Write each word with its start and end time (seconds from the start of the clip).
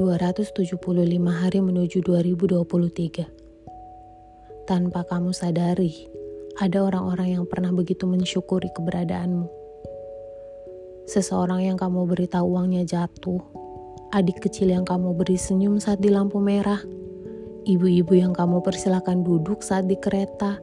275 0.00 0.80
hari 1.28 1.60
menuju 1.60 2.00
2023. 2.00 4.64
Tanpa 4.64 5.04
kamu 5.04 5.36
sadari, 5.36 6.08
ada 6.56 6.88
orang-orang 6.88 7.36
yang 7.36 7.44
pernah 7.44 7.68
begitu 7.68 8.08
mensyukuri 8.08 8.72
keberadaanmu. 8.72 9.44
Seseorang 11.04 11.68
yang 11.68 11.76
kamu 11.76 12.08
beritahu 12.08 12.48
uangnya 12.48 12.88
jatuh, 12.88 13.44
adik 14.16 14.40
kecil 14.40 14.72
yang 14.72 14.88
kamu 14.88 15.12
beri 15.12 15.36
senyum 15.36 15.76
saat 15.76 16.00
di 16.00 16.08
lampu 16.08 16.40
merah, 16.40 16.80
ibu-ibu 17.68 18.16
yang 18.16 18.32
kamu 18.32 18.64
persilakan 18.64 19.20
duduk 19.20 19.60
saat 19.60 19.84
di 19.84 20.00
kereta, 20.00 20.56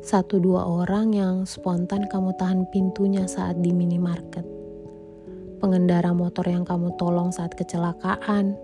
satu 0.00 0.40
dua 0.40 0.64
orang 0.64 1.12
yang 1.12 1.44
spontan 1.44 2.08
kamu 2.08 2.32
tahan 2.40 2.64
pintunya 2.72 3.28
saat 3.28 3.60
di 3.60 3.76
minimarket 3.76 4.55
pengendara 5.58 6.12
motor 6.12 6.44
yang 6.46 6.62
kamu 6.62 6.94
tolong 7.00 7.32
saat 7.32 7.56
kecelakaan, 7.56 8.56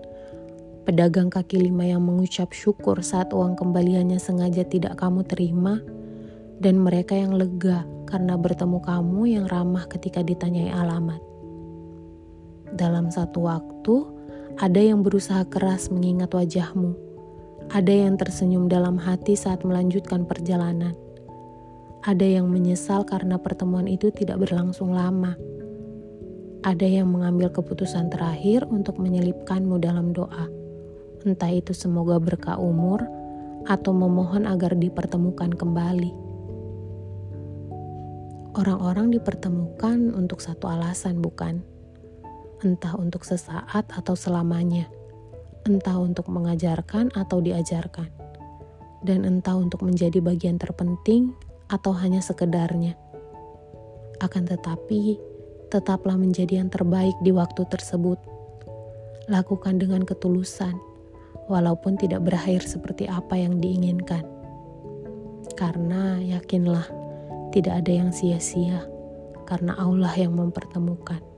pedagang 0.84 1.32
kaki 1.32 1.68
lima 1.68 1.88
yang 1.88 2.04
mengucap 2.04 2.52
syukur 2.52 3.00
saat 3.00 3.32
uang 3.32 3.56
kembaliannya 3.56 4.18
sengaja 4.20 4.66
tidak 4.66 4.98
kamu 5.00 5.24
terima, 5.24 5.80
dan 6.60 6.78
mereka 6.78 7.16
yang 7.16 7.34
lega 7.34 7.82
karena 8.06 8.36
bertemu 8.36 8.78
kamu 8.84 9.20
yang 9.24 9.46
ramah 9.48 9.88
ketika 9.88 10.20
ditanyai 10.20 10.70
alamat. 10.70 11.20
Dalam 12.72 13.08
satu 13.08 13.48
waktu, 13.48 13.96
ada 14.60 14.80
yang 14.80 15.00
berusaha 15.00 15.48
keras 15.48 15.88
mengingat 15.88 16.32
wajahmu, 16.32 16.92
ada 17.72 17.92
yang 17.92 18.20
tersenyum 18.20 18.68
dalam 18.68 19.00
hati 19.00 19.32
saat 19.32 19.64
melanjutkan 19.64 20.28
perjalanan, 20.28 20.92
ada 22.04 22.26
yang 22.26 22.50
menyesal 22.50 23.06
karena 23.06 23.38
pertemuan 23.40 23.88
itu 23.88 24.10
tidak 24.12 24.42
berlangsung 24.42 24.92
lama 24.92 25.38
ada 26.62 26.86
yang 26.86 27.10
mengambil 27.10 27.50
keputusan 27.50 28.06
terakhir 28.14 28.62
untuk 28.70 29.02
menyelipkanmu 29.02 29.82
dalam 29.82 30.14
doa. 30.14 30.46
Entah 31.26 31.50
itu 31.50 31.74
semoga 31.74 32.22
berkah 32.22 32.58
umur 32.58 33.02
atau 33.66 33.90
memohon 33.90 34.46
agar 34.46 34.74
dipertemukan 34.78 35.54
kembali. 35.54 36.10
Orang-orang 38.52 39.10
dipertemukan 39.10 40.14
untuk 40.14 40.38
satu 40.38 40.70
alasan, 40.70 41.18
bukan? 41.18 41.64
Entah 42.62 42.94
untuk 42.94 43.26
sesaat 43.26 43.90
atau 43.90 44.14
selamanya, 44.14 44.86
entah 45.66 45.98
untuk 45.98 46.30
mengajarkan 46.30 47.10
atau 47.16 47.42
diajarkan, 47.42 48.12
dan 49.02 49.26
entah 49.26 49.58
untuk 49.58 49.82
menjadi 49.82 50.22
bagian 50.22 50.62
terpenting 50.62 51.34
atau 51.72 51.90
hanya 51.96 52.20
sekedarnya. 52.20 52.94
Akan 54.20 54.46
tetapi, 54.46 55.31
tetaplah 55.72 56.20
menjadi 56.20 56.60
yang 56.60 56.68
terbaik 56.68 57.16
di 57.24 57.32
waktu 57.32 57.64
tersebut. 57.64 58.20
Lakukan 59.32 59.80
dengan 59.80 60.04
ketulusan, 60.04 60.76
walaupun 61.48 61.96
tidak 61.96 62.28
berakhir 62.28 62.60
seperti 62.60 63.08
apa 63.08 63.40
yang 63.40 63.56
diinginkan. 63.56 64.20
Karena 65.56 66.20
yakinlah, 66.20 66.84
tidak 67.56 67.80
ada 67.80 67.92
yang 68.04 68.12
sia-sia, 68.12 68.84
karena 69.48 69.72
Allah 69.80 70.12
yang 70.12 70.36
mempertemukan. 70.36 71.31